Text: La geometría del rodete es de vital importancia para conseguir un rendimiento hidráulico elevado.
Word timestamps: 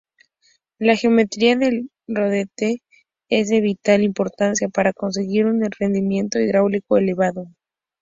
La 0.79 0.95
geometría 0.95 1.55
del 1.55 1.91
rodete 2.07 2.81
es 3.29 3.49
de 3.49 3.61
vital 3.61 4.01
importancia 4.01 4.67
para 4.67 4.93
conseguir 4.93 5.45
un 5.45 5.63
rendimiento 5.77 6.39
hidráulico 6.39 6.97
elevado. 6.97 7.45